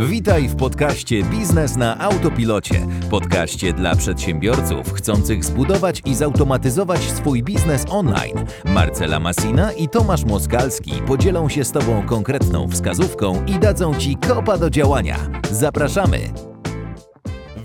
Witaj 0.00 0.48
w 0.48 0.56
podcaście 0.56 1.22
Biznes 1.22 1.76
na 1.76 1.98
Autopilocie. 1.98 2.86
Podcaście 3.10 3.72
dla 3.72 3.96
przedsiębiorców 3.96 4.92
chcących 4.92 5.44
zbudować 5.44 6.02
i 6.04 6.14
zautomatyzować 6.14 7.00
swój 7.00 7.42
biznes 7.42 7.84
online. 7.88 8.44
Marcela 8.64 9.20
Masina 9.20 9.72
i 9.72 9.88
Tomasz 9.88 10.24
Moskalski 10.24 10.92
podzielą 11.06 11.48
się 11.48 11.64
z 11.64 11.72
Tobą 11.72 12.06
konkretną 12.06 12.68
wskazówką 12.68 13.44
i 13.46 13.58
dadzą 13.58 13.94
Ci 13.94 14.16
kopa 14.16 14.58
do 14.58 14.70
działania. 14.70 15.18
Zapraszamy! 15.50 16.18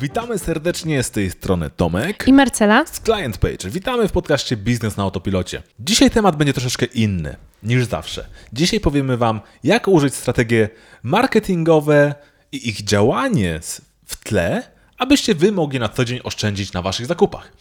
Witamy 0.02 0.39
serdecznie 0.39 1.04
z 1.04 1.11
tej 1.11 1.31
strony 1.31 1.70
Tomek 1.70 2.23
I 2.27 2.33
Marcela? 2.33 2.86
z 2.86 2.99
Client 3.02 3.38
Page. 3.38 3.70
Witamy 3.70 4.07
w 4.07 4.11
podcaście 4.11 4.57
Biznes 4.57 4.97
na 4.97 5.04
Autopilocie. 5.04 5.63
Dzisiaj 5.79 6.11
temat 6.11 6.36
będzie 6.36 6.54
troszeczkę 6.54 6.86
inny 6.86 7.36
niż 7.64 7.86
zawsze. 7.86 8.28
Dzisiaj 8.54 8.80
powiemy 8.80 9.18
Wam, 9.18 9.41
jak 9.64 9.88
użyć 9.88 10.16
strategie 10.16 10.70
marketingowe 11.04 12.15
i 12.52 12.69
ich 12.69 12.83
działanie 12.83 13.60
w 14.06 14.24
tle, 14.24 14.64
abyście 14.97 15.36
Wy 15.36 15.52
mogli 15.52 15.79
na 15.79 15.89
co 15.89 16.05
dzień 16.05 16.19
oszczędzić 16.24 16.74
na 16.74 16.82
Waszych 16.82 17.05
zakupach. 17.05 17.52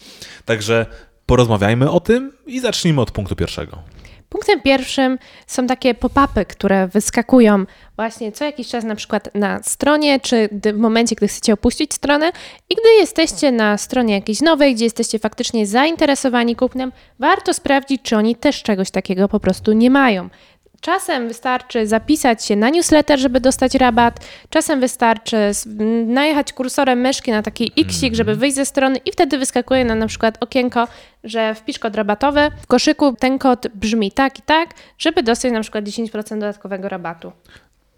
Także 0.45 0.87
porozmawiajmy 1.27 1.91
o 1.91 2.01
tym 2.01 2.33
i 2.47 2.61
zacznijmy 2.61 3.01
od 3.01 3.11
punktu 3.11 3.37
pierwszego. 3.37 3.83
Punktem 4.31 4.61
pierwszym 4.61 5.19
są 5.47 5.67
takie 5.67 5.95
pop-upy, 5.95 6.47
które 6.47 6.89
wyskakują 6.89 7.65
właśnie 7.97 8.33
co 8.33 8.45
jakiś 8.45 8.69
czas 8.69 8.85
na 8.85 8.95
przykład 8.95 9.35
na 9.35 9.63
stronie, 9.63 10.21
czy 10.21 10.49
w 10.53 10.79
momencie, 10.79 11.17
gdy 11.17 11.29
chcecie 11.29 11.53
opuścić 11.53 11.95
stronę 11.95 12.33
i 12.71 12.75
gdy 12.75 12.89
jesteście 12.99 13.53
na 13.53 13.79
stronie 13.79 14.15
jakiejś 14.15 14.41
nowej, 14.41 14.75
gdzie 14.75 14.85
jesteście 14.85 15.19
faktycznie 15.19 15.67
zainteresowani 15.67 16.57
kupnem, 16.57 16.93
warto 17.19 17.55
sprawdzić, 17.55 18.03
czy 18.03 18.17
oni 18.17 18.37
też 18.37 18.63
czegoś 18.63 18.91
takiego 18.91 19.29
po 19.29 19.41
prostu 19.41 19.73
nie 19.73 19.91
mają. 19.91 20.29
Czasem 20.81 21.29
wystarczy 21.29 21.87
zapisać 21.87 22.45
się 22.45 22.57
na 22.57 22.71
newsletter, 22.71 23.21
żeby 23.21 23.41
dostać 23.41 23.75
rabat. 23.75 24.27
Czasem 24.51 24.81
wystarczy 24.81 25.37
najechać 26.07 26.53
kursorem 26.53 27.01
myszki 27.01 27.31
na 27.31 27.43
taki 27.43 27.73
xik, 27.77 28.15
żeby 28.15 28.35
wyjść 28.35 28.57
ze 28.57 28.67
strony 28.67 28.99
i 29.05 29.13
wtedy 29.13 29.39
wyskakuje 29.39 29.85
nam 29.85 29.99
na 29.99 30.07
przykład 30.07 30.39
okienko, 30.41 30.89
że 31.25 31.55
wpisz 31.55 31.79
kod 31.79 31.97
rabatowy. 31.97 32.51
W 32.63 32.67
koszyku 32.67 33.17
ten 33.19 33.39
kod 33.39 33.69
brzmi 33.75 34.13
tak 34.13 34.39
i 34.39 34.43
tak, 34.43 34.69
żeby 34.99 35.23
dostać 35.23 35.53
na 35.53 35.61
przykład 35.61 35.85
10% 35.85 36.35
dodatkowego 36.35 36.89
rabatu. 36.89 37.33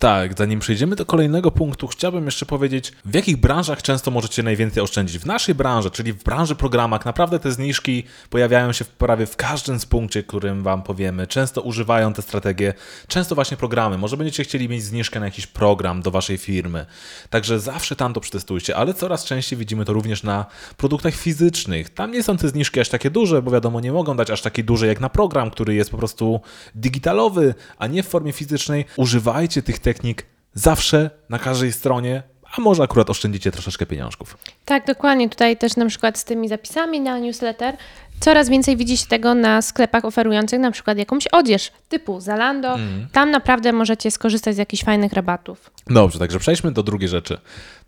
Tak, 0.03 0.39
zanim 0.39 0.61
przejdziemy 0.61 0.97
do 0.97 1.07
kolejnego 1.07 1.51
punktu, 1.51 1.87
chciałbym 1.87 2.25
jeszcze 2.25 2.47
powiedzieć, 2.47 2.93
w 3.05 3.15
jakich 3.15 3.37
branżach 3.37 3.83
często 3.83 4.11
możecie 4.11 4.43
najwięcej 4.43 4.83
oszczędzić. 4.83 5.19
W 5.19 5.27
naszej 5.27 5.55
branży, 5.55 5.91
czyli 5.91 6.13
w 6.13 6.25
branży 6.25 6.55
programach, 6.55 7.05
naprawdę 7.05 7.39
te 7.39 7.53
zniżki 7.53 8.05
pojawiają 8.31 8.73
się 8.73 8.85
prawie 8.85 9.27
w 9.27 9.37
każdym 9.37 9.81
z 9.81 9.87
punkcie, 9.87 10.23
którym 10.23 10.63
Wam 10.63 10.83
powiemy. 10.83 11.27
Często 11.27 11.61
używają 11.61 12.13
te 12.13 12.23
strategie, 12.23 12.75
często 13.09 13.35
właśnie 13.35 13.57
programy. 13.57 13.99
Może 13.99 14.17
będziecie 14.17 14.45
chcieli 14.45 14.69
mieć 14.69 14.83
zniżkę 14.83 15.21
na 15.21 15.27
jakiś 15.27 15.47
program 15.47 16.03
do 16.03 16.11
Waszej 16.11 16.39
firmy. 16.39 16.87
Także 17.31 17.61
zawsze 17.61 17.97
tam 17.97 18.15
to 18.15 18.21
przetestujcie, 18.21 18.77
ale 18.77 18.95
coraz 18.95 19.25
częściej 19.25 19.59
widzimy 19.59 19.85
to 19.85 19.93
również 19.93 20.23
na 20.23 20.47
produktach 20.77 21.15
fizycznych. 21.15 21.91
Tam 21.91 22.13
nie 22.13 22.23
są 22.23 22.37
te 22.37 22.49
zniżki 22.49 22.81
aż 22.81 22.89
takie 22.89 23.11
duże, 23.11 23.43
bo 23.43 23.51
wiadomo, 23.51 23.81
nie 23.81 23.93
mogą 23.93 24.17
dać 24.17 24.31
aż 24.31 24.43
takiej 24.43 24.65
dużej 24.65 24.89
jak 24.89 25.01
na 25.01 25.09
program, 25.09 25.51
który 25.51 25.75
jest 25.75 25.91
po 25.91 25.99
prostu 25.99 26.41
digitalowy, 26.75 27.55
a 27.79 27.87
nie 27.87 28.03
w 28.03 28.09
formie 28.09 28.33
fizycznej. 28.33 28.85
Używajcie 28.97 29.63
tych 29.63 29.79
technik 29.95 30.27
zawsze, 30.55 31.11
na 31.29 31.39
każdej 31.39 31.73
stronie, 31.73 32.23
a 32.57 32.61
może 32.61 32.83
akurat 32.83 33.11
oszczędzicie 33.11 33.53
troszeczkę 33.53 33.87
pieniążków. 33.87 34.39
Tak, 34.65 34.87
dokładnie. 34.87 35.29
Tutaj 35.29 35.57
też 35.57 35.77
na 35.77 35.87
przykład 35.87 36.19
z 36.19 36.25
tymi 36.25 36.49
zapisami 36.49 37.01
na 37.01 37.19
newsletter 37.19 37.77
coraz 38.21 38.49
więcej 38.49 38.77
widzi 38.77 38.97
się 38.97 39.07
tego 39.07 39.35
na 39.35 39.63
sklepach 39.63 40.05
oferujących 40.05 40.61
na 40.61 40.71
przykład 40.71 40.99
jakąś 40.99 41.27
odzież 41.27 41.73
typu 41.89 42.21
Zalando. 42.21 42.77
Tam 43.13 43.31
naprawdę 43.31 43.73
możecie 43.73 44.11
skorzystać 44.11 44.55
z 44.55 44.59
jakichś 44.59 44.85
fajnych 44.85 45.13
rabatów. 45.13 45.71
Dobrze, 45.87 46.19
także 46.19 46.39
przejdźmy 46.39 46.73
do 46.73 46.83
drugiej 46.83 47.09
rzeczy. 47.09 47.39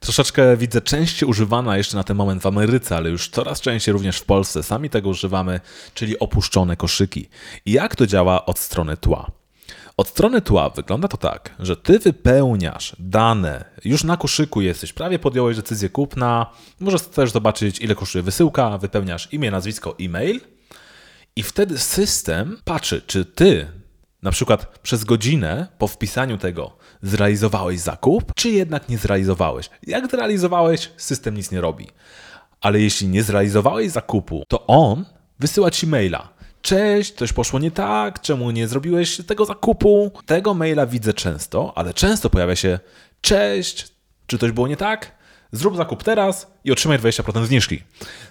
Troszeczkę 0.01 0.57
widzę 0.57 0.81
częściej 0.81 1.29
używana 1.29 1.77
jeszcze 1.77 1.97
na 1.97 2.05
ten 2.05 2.17
moment 2.17 2.43
w 2.43 2.47
Ameryce, 2.47 2.97
ale 2.97 3.11
już 3.11 3.29
coraz 3.29 3.61
częściej 3.61 3.93
również 3.93 4.19
w 4.19 4.25
Polsce. 4.25 4.63
Sami 4.63 4.91
tego 4.91 5.09
używamy, 5.09 5.61
czyli 5.95 6.19
opuszczone 6.19 6.77
koszyki. 6.77 7.29
I 7.67 7.73
jak 7.73 7.97
to 7.97 8.07
działa 8.07 8.47
od 8.47 8.59
strony 8.59 8.97
tła? 8.97 9.31
Od 9.97 10.09
strony 10.09 10.41
tła 10.41 10.71
wygląda 10.71 11.09
to 11.09 11.17
tak, 11.17 11.55
że 11.59 11.77
ty 11.77 11.99
wypełniasz 11.99 12.97
dane, 12.99 13.65
już 13.85 14.05
na 14.05 14.17
koszyku 14.17 14.61
jesteś, 14.61 14.93
prawie 14.93 15.19
podjąłeś 15.19 15.57
decyzję 15.57 15.89
kupna, 15.89 16.47
możesz 16.81 17.03
też 17.03 17.31
zobaczyć 17.31 17.81
ile 17.81 17.95
kosztuje 17.95 18.23
wysyłka, 18.23 18.79
wypełniasz 18.79 19.33
imię, 19.33 19.51
nazwisko, 19.51 19.97
e-mail 20.01 20.41
i 21.37 21.43
wtedy 21.43 21.79
system 21.79 22.59
patrzy, 22.65 23.03
czy 23.07 23.25
ty 23.25 23.67
na 24.23 24.31
przykład 24.31 24.79
przez 24.79 25.05
godzinę 25.05 25.67
po 25.79 25.89
wpisaniu 25.89 26.39
tego 26.39 26.77
zrealizowałeś 27.03 27.81
zakup, 27.81 28.33
czy 28.37 28.51
jednak 28.51 28.89
nie 28.89 28.99
zrealizowałeś. 28.99 29.71
Jak 29.87 30.11
zrealizowałeś, 30.11 30.91
system 30.97 31.37
nic 31.37 31.51
nie 31.51 31.61
robi. 31.61 31.87
Ale 32.61 32.81
jeśli 32.81 33.09
nie 33.09 33.23
zrealizowałeś 33.23 33.91
zakupu, 33.91 34.45
to 34.49 34.67
on 34.67 35.05
wysyła 35.39 35.71
ci 35.71 35.87
maila. 35.87 36.34
Cześć, 36.65 37.15
coś 37.15 37.33
poszło 37.33 37.59
nie 37.59 37.71
tak, 37.71 38.21
czemu 38.21 38.51
nie 38.51 38.69
zrobiłeś 38.69 39.21
tego 39.27 39.45
zakupu? 39.45 40.11
Tego 40.27 40.55
maila 40.55 40.87
widzę 40.87 41.13
często, 41.13 41.73
ale 41.77 41.95
często 41.95 42.31
pojawia 42.31 42.57
się 42.57 42.79
cześć, 43.21 43.87
czy 44.27 44.39
coś 44.39 44.53
było 44.53 44.69
nie 44.69 44.77
tak? 44.77 45.13
Zrób 45.53 45.77
zakup 45.77 46.03
teraz 46.03 46.47
i 46.65 46.73
otrzymaj 46.73 46.99
20% 46.99 47.47
zniżki. 47.47 47.83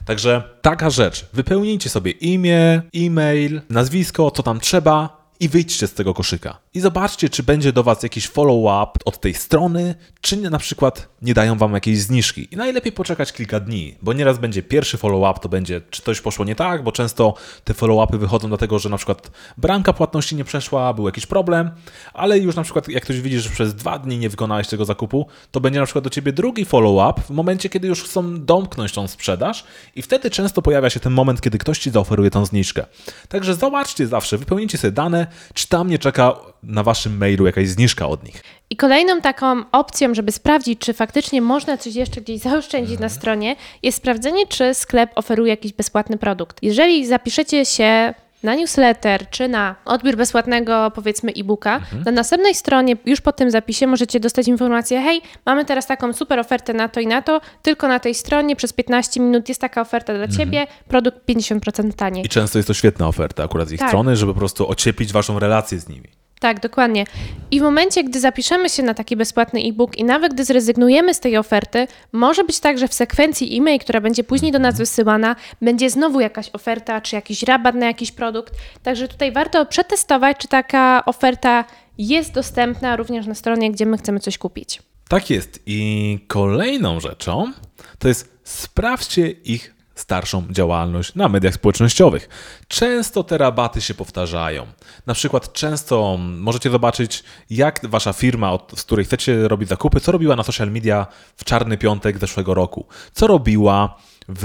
Także 0.05 0.43
taka 0.61 0.89
rzecz. 0.89 1.25
Wypełnijcie 1.33 1.89
sobie 1.89 2.11
imię, 2.11 2.81
e-mail, 2.95 3.61
nazwisko, 3.69 4.31
co 4.31 4.43
tam 4.43 4.59
trzeba 4.59 5.27
i 5.39 5.49
wyjdźcie 5.49 5.87
z 5.87 5.93
tego 5.93 6.13
koszyka. 6.13 6.57
I 6.73 6.79
zobaczcie, 6.79 7.29
czy 7.29 7.43
będzie 7.43 7.73
do 7.73 7.83
Was 7.83 8.03
jakiś 8.03 8.27
follow-up 8.27 8.99
od 9.05 9.19
tej 9.19 9.33
strony, 9.33 9.95
czy 10.21 10.37
na 10.37 10.59
przykład 10.59 11.09
nie 11.23 11.33
dają 11.33 11.57
Wam 11.57 11.73
jakiejś 11.73 11.99
zniżki. 11.99 12.47
I 12.51 12.57
najlepiej 12.57 12.91
poczekać 12.91 13.33
kilka 13.33 13.59
dni, 13.59 13.95
bo 14.01 14.13
nieraz 14.13 14.37
będzie 14.37 14.63
pierwszy 14.63 14.97
follow-up, 14.97 15.39
to 15.39 15.49
będzie, 15.49 15.81
czy 15.89 16.01
coś 16.01 16.21
poszło 16.21 16.45
nie 16.45 16.55
tak, 16.55 16.83
bo 16.83 16.91
często 16.91 17.33
te 17.63 17.73
follow-upy 17.73 18.17
wychodzą 18.17 18.47
dlatego, 18.47 18.79
że 18.79 18.89
na 18.89 18.97
przykład 18.97 19.31
bramka 19.57 19.93
płatności 19.93 20.35
nie 20.35 20.43
przeszła, 20.43 20.93
był 20.93 21.05
jakiś 21.05 21.25
problem, 21.25 21.71
ale 22.13 22.39
już 22.39 22.55
na 22.55 22.63
przykład 22.63 22.89
jak 22.89 23.03
ktoś 23.03 23.21
widzi, 23.21 23.39
że 23.39 23.49
przez 23.49 23.75
dwa 23.75 23.99
dni 23.99 24.17
nie 24.17 24.29
wykonałeś 24.29 24.67
tego 24.67 24.85
zakupu, 24.85 25.27
to 25.51 25.59
będzie 25.59 25.79
na 25.79 25.85
przykład 25.85 26.03
do 26.03 26.09
Ciebie 26.09 26.33
drugi 26.33 26.65
follow-up 26.65 27.21
w 27.21 27.29
momencie, 27.29 27.69
kiedy 27.69 27.87
już 27.87 28.03
chcą 28.03 28.45
domknąć 28.45 28.91
tą 28.91 29.07
sprzedaż 29.07 29.63
i 29.95 30.01
wtedy 30.01 30.29
często 30.29 30.61
pojawia 30.61 30.89
się 30.89 30.99
ten 30.99 31.13
moment, 31.13 31.41
kiedy 31.41 31.57
ktoś 31.57 31.79
Ci 31.79 31.91
zaoferuje 31.91 32.29
tą 32.29 32.45
zniżkę. 32.45 32.85
Także 33.27 33.55
zobaczcie 33.55 34.07
zawsze, 34.07 34.37
wypełnijcie 34.37 34.77
sobie 34.77 34.91
dane, 34.91 35.27
czy 35.53 35.67
tam 35.67 35.89
nie 35.89 35.99
czeka 35.99 36.35
na 36.63 36.83
Waszym 36.83 37.17
mailu 37.17 37.45
jakaś 37.45 37.69
zniżka 37.69 38.07
od 38.07 38.23
nich. 38.23 38.43
I 38.73 38.75
kolejną 38.75 39.21
taką 39.21 39.63
opcją, 39.71 40.13
żeby 40.13 40.31
sprawdzić, 40.31 40.79
czy 40.79 40.93
faktycznie 40.93 41.41
można 41.41 41.77
coś 41.77 41.95
jeszcze 41.95 42.21
gdzieś 42.21 42.39
zaoszczędzić 42.39 42.99
na 42.99 43.09
stronie, 43.09 43.55
jest 43.83 43.97
sprawdzenie, 43.97 44.47
czy 44.47 44.73
sklep 44.73 45.11
oferuje 45.15 45.49
jakiś 45.49 45.73
bezpłatny 45.73 46.17
produkt. 46.17 46.57
Jeżeli 46.61 47.07
zapiszecie 47.07 47.65
się 47.65 48.13
na 48.43 48.55
newsletter 48.55 49.29
czy 49.29 49.47
na 49.47 49.75
odbiór 49.85 50.15
bezpłatnego, 50.15 50.91
powiedzmy, 50.95 51.31
e-booka, 51.37 51.81
na 52.05 52.11
następnej 52.11 52.55
stronie, 52.55 52.97
już 53.05 53.21
po 53.21 53.31
tym 53.31 53.51
zapisie, 53.51 53.87
możecie 53.87 54.19
dostać 54.19 54.47
informację: 54.47 55.01
hej, 55.01 55.21
mamy 55.45 55.65
teraz 55.65 55.87
taką 55.87 56.13
super 56.13 56.39
ofertę 56.39 56.73
na 56.73 56.89
to 56.89 56.99
i 56.99 57.07
na 57.07 57.21
to, 57.21 57.41
tylko 57.61 57.87
na 57.87 57.99
tej 57.99 58.15
stronie 58.15 58.55
przez 58.55 58.73
15 58.73 59.19
minut 59.19 59.49
jest 59.49 59.61
taka 59.61 59.81
oferta 59.81 60.13
dla 60.13 60.27
ciebie, 60.27 60.67
produkt 60.87 61.17
50% 61.29 61.93
taniej. 61.93 62.25
I 62.25 62.29
często 62.29 62.59
jest 62.59 62.67
to 62.67 62.73
świetna 62.73 63.07
oferta 63.07 63.43
akurat 63.43 63.67
z 63.67 63.71
ich 63.71 63.79
Tak. 63.79 63.89
strony, 63.89 64.15
żeby 64.15 64.33
po 64.33 64.39
prostu 64.39 64.69
ocieplić 64.69 65.13
Waszą 65.13 65.39
relację 65.39 65.79
z 65.79 65.89
nimi. 65.89 66.22
Tak, 66.43 66.59
dokładnie. 66.59 67.05
I 67.51 67.59
w 67.59 67.63
momencie, 67.63 68.03
gdy 68.03 68.19
zapiszemy 68.19 68.69
się 68.69 68.83
na 68.83 68.93
taki 68.93 69.15
bezpłatny 69.15 69.59
e-book 69.59 69.97
i 69.97 70.03
nawet 70.03 70.33
gdy 70.33 70.45
zrezygnujemy 70.45 71.13
z 71.13 71.19
tej 71.19 71.37
oferty, 71.37 71.87
może 72.11 72.43
być 72.43 72.59
tak, 72.59 72.77
że 72.77 72.87
w 72.87 72.93
sekwencji 72.93 73.57
e-mail, 73.57 73.79
która 73.79 74.01
będzie 74.01 74.23
później 74.23 74.51
do 74.51 74.59
nas 74.59 74.77
wysyłana, 74.77 75.35
będzie 75.61 75.89
znowu 75.89 76.19
jakaś 76.19 76.49
oferta, 76.53 77.01
czy 77.01 77.15
jakiś 77.15 77.43
rabat 77.43 77.75
na 77.75 77.85
jakiś 77.85 78.11
produkt. 78.11 78.53
Także 78.83 79.07
tutaj 79.07 79.31
warto 79.31 79.65
przetestować, 79.65 80.37
czy 80.37 80.47
taka 80.47 81.05
oferta 81.05 81.65
jest 81.97 82.33
dostępna 82.33 82.95
również 82.95 83.25
na 83.27 83.35
stronie, 83.35 83.71
gdzie 83.71 83.85
my 83.85 83.97
chcemy 83.97 84.19
coś 84.19 84.37
kupić. 84.37 84.81
Tak 85.09 85.29
jest. 85.29 85.59
I 85.65 86.19
kolejną 86.27 86.99
rzeczą 86.99 87.51
to 87.99 88.07
jest 88.07 88.37
sprawdźcie 88.43 89.29
ich 89.29 89.73
starszą 90.03 90.43
działalność 90.49 91.15
na 91.15 91.29
mediach 91.29 91.53
społecznościowych. 91.53 92.29
Często 92.67 93.23
te 93.23 93.37
rabaty 93.37 93.81
się 93.81 93.93
powtarzają. 93.93 94.67
Na 95.05 95.13
przykład 95.13 95.53
często 95.53 96.17
możecie 96.19 96.69
zobaczyć, 96.69 97.23
jak 97.49 97.79
wasza 97.83 98.13
firma, 98.13 98.57
z 98.75 98.83
której 98.83 99.05
chcecie 99.05 99.47
robić 99.47 99.69
zakupy, 99.69 99.99
co 99.99 100.11
robiła 100.11 100.35
na 100.35 100.43
social 100.43 100.71
media 100.71 101.07
w 101.37 101.43
czarny 101.43 101.77
piątek 101.77 102.17
zeszłego 102.17 102.53
roku. 102.53 102.85
Co 103.13 103.27
robiła 103.27 103.97
w 104.27 104.43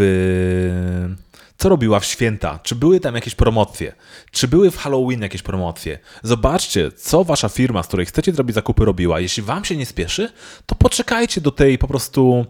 co 1.58 1.68
robiła 1.68 2.00
w 2.00 2.04
święta? 2.04 2.58
Czy 2.62 2.74
były 2.74 3.00
tam 3.00 3.14
jakieś 3.14 3.34
promocje? 3.34 3.92
Czy 4.30 4.48
były 4.48 4.70
w 4.70 4.76
Halloween 4.76 5.22
jakieś 5.22 5.42
promocje? 5.42 5.98
Zobaczcie, 6.22 6.92
co 6.92 7.24
wasza 7.24 7.48
firma, 7.48 7.82
z 7.82 7.86
której 7.86 8.06
chcecie 8.06 8.32
zrobić 8.32 8.54
zakupy, 8.54 8.84
robiła. 8.84 9.20
Jeśli 9.20 9.42
wam 9.42 9.64
się 9.64 9.76
nie 9.76 9.86
spieszy, 9.86 10.32
to 10.66 10.74
poczekajcie 10.74 11.40
do 11.40 11.50
tej 11.50 11.78
po 11.78 11.88
prostu, 11.88 12.46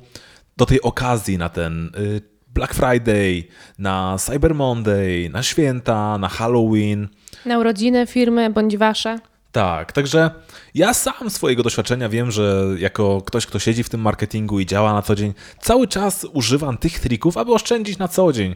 do 0.57 0.67
tej 0.67 0.83
okazji 0.83 1.39
na 1.39 1.49
ten 1.49 1.91
y, 1.99 2.38
Black 2.59 2.75
Friday, 2.75 3.45
na 3.79 4.17
Cyber 4.19 4.55
Monday, 4.55 5.31
na 5.33 5.43
święta, 5.43 6.19
na 6.19 6.29
Halloween. 6.29 7.09
Na 7.45 7.59
urodziny 7.59 8.07
firmy 8.07 8.51
bądź 8.51 8.77
wasze. 8.77 9.19
Tak, 9.53 9.93
także 9.93 10.31
ja 10.75 10.95
sam 10.95 11.31
swojego 11.31 11.63
doświadczenia 11.63 12.09
wiem, 12.09 12.31
że 12.31 12.67
jako 12.79 13.23
ktoś, 13.23 13.47
kto 13.47 13.59
siedzi 13.59 13.83
w 13.83 13.89
tym 13.89 14.01
marketingu 14.01 14.61
i 14.61 14.67
działa 14.67 14.93
na 14.93 15.03
co 15.03 15.15
dzień, 15.15 15.35
cały 15.61 15.89
czas 15.89 16.27
używam 16.33 16.79
tych 16.79 17.01
trików, 17.01 17.37
aby 17.37 17.53
oszczędzić 17.53 17.99
na 17.99 18.09
co 18.09 18.33
dzień. 18.33 18.55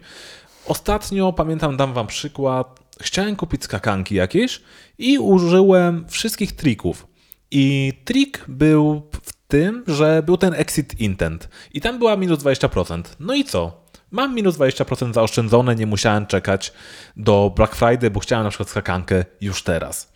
Ostatnio, 0.67 1.33
pamiętam, 1.33 1.77
dam 1.77 1.93
wam 1.93 2.07
przykład, 2.07 2.81
chciałem 3.01 3.37
kupić 3.37 3.65
skakanki 3.65 4.15
jakieś 4.15 4.61
i 4.99 5.19
użyłem 5.19 6.05
wszystkich 6.09 6.53
trików. 6.53 7.07
I 7.51 7.93
trik 8.05 8.45
był 8.49 9.03
w 9.13 9.33
tym, 9.49 9.85
że 9.87 10.23
był 10.27 10.37
ten 10.37 10.55
exit 10.55 11.01
intent 11.01 11.49
i 11.73 11.81
tam 11.81 11.99
była 11.99 12.17
minus 12.17 12.39
20%. 12.39 13.03
No 13.21 13.35
i 13.35 13.45
co? 13.45 13.82
Mam 14.13 14.35
minus 14.35 14.57
20% 14.57 15.15
zaoszczędzone, 15.15 15.77
nie 15.77 15.87
musiałem 15.87 16.27
czekać 16.27 16.73
do 17.17 17.53
Black 17.57 17.75
Friday, 17.75 18.11
bo 18.11 18.21
chciałem 18.21 18.45
na 18.45 18.51
przykład 18.51 18.69
skakankę 18.69 19.25
już 19.41 19.63
teraz. 19.63 20.13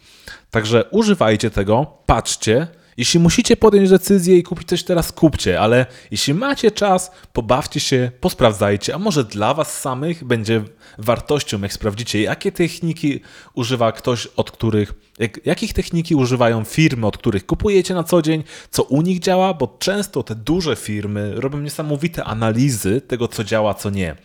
Także 0.50 0.84
używajcie 0.90 1.50
tego, 1.50 1.86
patrzcie. 2.06 2.66
Jeśli 2.96 3.20
musicie 3.20 3.56
podjąć 3.56 3.90
decyzję 3.90 4.38
i 4.38 4.42
kupić 4.42 4.68
coś 4.68 4.84
teraz, 4.84 5.12
kupcie, 5.12 5.60
ale 5.60 5.86
jeśli 6.10 6.34
macie 6.34 6.70
czas, 6.70 7.10
pobawcie 7.32 7.80
się, 7.80 8.10
posprawdzajcie, 8.20 8.94
a 8.94 8.98
może 8.98 9.24
dla 9.24 9.54
Was 9.54 9.80
samych 9.80 10.24
będzie 10.24 10.62
wartością, 10.98 11.60
jak 11.60 11.72
sprawdzicie, 11.72 12.22
jakie 12.22 12.52
techniki 12.52 13.20
używa 13.54 13.92
ktoś, 13.92 14.26
od 14.26 14.50
których, 14.50 14.94
jak, 15.18 15.46
jakich 15.46 15.72
techniki 15.72 16.14
używają 16.14 16.64
firmy, 16.64 17.06
od 17.06 17.18
których 17.18 17.46
kupujecie 17.46 17.94
na 17.94 18.04
co 18.04 18.22
dzień, 18.22 18.44
co 18.70 18.82
u 18.82 19.02
nich 19.02 19.18
działa, 19.18 19.54
bo 19.54 19.76
często 19.78 20.22
te 20.22 20.34
duże 20.34 20.76
firmy 20.76 21.32
robią 21.34 21.58
niesamowite 21.58 22.24
analizy 22.24 23.00
tego, 23.00 23.28
co 23.28 23.44
działa, 23.44 23.74
co 23.74 23.90
nie. 23.90 24.16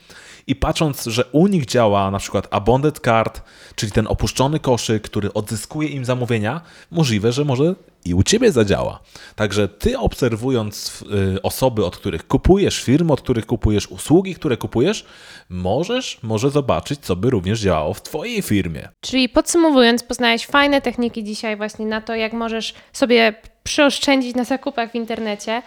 I 0.47 0.55
patrząc, 0.55 1.05
że 1.05 1.25
u 1.31 1.47
nich 1.47 1.65
działa 1.65 2.11
na 2.11 2.19
przykład 2.19 2.47
Abandoned 2.51 2.99
Card, 2.99 3.41
czyli 3.75 3.91
ten 3.91 4.07
opuszczony 4.07 4.59
koszyk, 4.59 5.03
który 5.03 5.33
odzyskuje 5.33 5.89
im 5.89 6.05
zamówienia, 6.05 6.61
możliwe, 6.91 7.31
że 7.31 7.45
może 7.45 7.75
i 8.05 8.13
u 8.13 8.23
ciebie 8.23 8.51
zadziała. 8.51 8.99
Także 9.35 9.67
ty 9.67 9.99
obserwując 9.99 11.03
y, 11.35 11.41
osoby, 11.41 11.85
od 11.85 11.97
których 11.97 12.27
kupujesz, 12.27 12.83
firmy, 12.83 13.13
od 13.13 13.21
których 13.21 13.45
kupujesz, 13.45 13.87
usługi, 13.87 14.35
które 14.35 14.57
kupujesz, 14.57 15.05
możesz 15.49 16.19
może 16.23 16.49
zobaczyć, 16.49 16.99
co 16.99 17.15
by 17.15 17.29
również 17.29 17.59
działało 17.59 17.93
w 17.93 18.01
twojej 18.01 18.41
firmie. 18.41 18.89
Czyli 19.01 19.29
podsumowując, 19.29 20.03
poznałeś 20.03 20.45
fajne 20.45 20.81
techniki 20.81 21.23
dzisiaj 21.23 21.57
właśnie 21.57 21.85
na 21.85 22.01
to, 22.01 22.15
jak 22.15 22.33
możesz 22.33 22.73
sobie 22.93 23.35
przyoszczędzić 23.63 24.35
na 24.35 24.43
zakupach 24.43 24.91
w 24.91 24.95
internecie. 24.95 25.61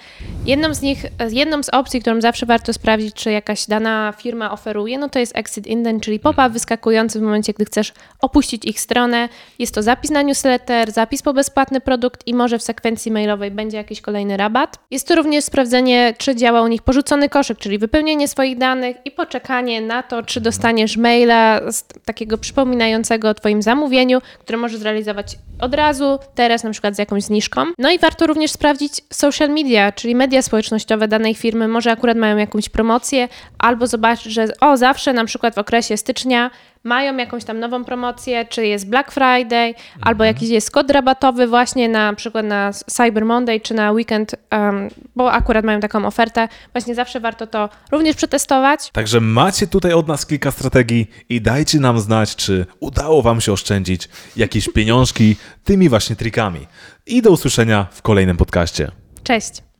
Jedną 0.46 0.74
z 0.74 0.82
nich, 0.82 1.02
jedną 1.30 1.62
z 1.62 1.68
opcji, 1.68 2.00
którą 2.00 2.20
zawsze 2.20 2.46
warto 2.46 2.72
sprawdzić, 2.72 3.14
czy 3.14 3.32
jakaś 3.32 3.66
dana 3.66 4.12
firma 4.16 4.52
oferuje, 4.52 4.98
no 4.98 5.08
to 5.08 5.18
jest 5.18 5.36
exit 5.36 5.66
indent, 5.66 6.02
czyli 6.02 6.20
pop-up 6.20 6.50
wyskakujący 6.50 7.18
w 7.18 7.22
momencie, 7.22 7.52
gdy 7.52 7.64
chcesz 7.64 7.92
opuścić 8.20 8.64
ich 8.64 8.80
stronę. 8.80 9.28
Jest 9.58 9.74
to 9.74 9.82
zapis 9.82 10.10
na 10.10 10.22
newsletter, 10.22 10.92
zapis 10.92 11.22
po 11.22 11.32
bezpłatny 11.32 11.80
produkt 11.80 12.26
i 12.26 12.34
może 12.34 12.58
w 12.58 12.62
sekwencji 12.62 13.12
mailowej 13.12 13.50
będzie 13.50 13.76
jakiś 13.76 14.00
kolejny 14.00 14.36
rabat. 14.36 14.78
Jest 14.90 15.08
to 15.08 15.14
również 15.14 15.44
sprawdzenie, 15.44 16.14
czy 16.18 16.36
działa 16.36 16.62
u 16.62 16.66
nich 16.66 16.82
porzucony 16.82 17.28
koszyk, 17.28 17.58
czyli 17.58 17.78
wypełnienie 17.78 18.28
swoich 18.28 18.58
danych 18.58 18.96
i 19.04 19.10
poczekanie 19.10 19.80
na 19.80 20.02
to, 20.02 20.22
czy 20.22 20.40
dostaniesz 20.40 20.96
maila 20.96 21.72
z 21.72 21.84
takiego 22.04 22.38
przypominającego 22.38 23.28
o 23.28 23.34
Twoim 23.34 23.62
zamówieniu, 23.62 24.20
które 24.38 24.58
możesz 24.58 24.80
zrealizować 24.80 25.38
od 25.60 25.74
razu, 25.74 26.18
teraz 26.34 26.64
na 26.64 26.70
przykład 26.70 26.94
z 26.94 26.98
jakąś 26.98 27.22
zniżką. 27.22 27.64
No 27.84 27.90
i 27.90 27.98
warto 27.98 28.26
również 28.26 28.50
sprawdzić 28.50 29.00
social 29.12 29.50
media, 29.50 29.92
czyli 29.92 30.14
media 30.14 30.42
społecznościowe 30.42 31.08
danej 31.08 31.34
firmy. 31.34 31.68
Może 31.68 31.92
akurat 31.92 32.16
mają 32.16 32.36
jakąś 32.36 32.68
promocję, 32.68 33.28
albo 33.58 33.86
zobaczyć, 33.86 34.32
że 34.32 34.46
o, 34.60 34.76
zawsze 34.76 35.12
na 35.12 35.24
przykład 35.24 35.54
w 35.54 35.58
okresie 35.58 35.96
stycznia 35.96 36.50
mają 36.84 37.16
jakąś 37.16 37.44
tam 37.44 37.60
nową 37.60 37.84
promocję, 37.84 38.44
czy 38.44 38.66
jest 38.66 38.88
Black 38.88 39.12
Friday, 39.12 39.74
albo 40.00 40.24
jakiś 40.24 40.48
jest 40.48 40.70
kod 40.70 40.90
rabatowy 40.90 41.46
właśnie 41.46 41.88
na 41.88 42.14
przykład 42.14 42.46
na 42.46 42.70
Cyber 42.72 43.24
Monday, 43.24 43.60
czy 43.60 43.74
na 43.74 43.92
weekend, 43.92 44.34
um, 44.52 44.88
bo 45.16 45.32
akurat 45.32 45.64
mają 45.64 45.80
taką 45.80 46.06
ofertę. 46.06 46.48
Właśnie 46.72 46.94
zawsze 46.94 47.20
warto 47.20 47.46
to 47.46 47.68
również 47.92 48.16
przetestować. 48.16 48.90
Także 48.90 49.20
macie 49.20 49.66
tutaj 49.66 49.92
od 49.92 50.08
nas 50.08 50.26
kilka 50.26 50.50
strategii 50.50 51.10
i 51.28 51.40
dajcie 51.40 51.80
nam 51.80 52.00
znać, 52.00 52.36
czy 52.36 52.66
udało 52.80 53.22
Wam 53.22 53.40
się 53.40 53.52
oszczędzić 53.52 54.08
jakieś 54.36 54.68
pieniążki 54.68 55.36
tymi 55.64 55.88
właśnie 55.88 56.16
trikami. 56.16 56.66
I 57.06 57.22
do 57.22 57.30
usłyszenia 57.30 57.86
w 57.90 58.02
kolejnym 58.02 58.36
podcaście. 58.36 58.90
Cześć! 59.22 59.73